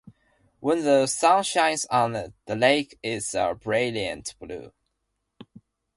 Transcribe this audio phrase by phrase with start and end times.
[0.61, 4.73] When the sun shines on it, the lake is a brilliant blue.